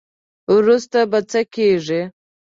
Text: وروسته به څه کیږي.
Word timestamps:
وروسته 0.55 0.99
به 1.11 1.19
څه 1.29 1.41
کیږي. 1.53 2.01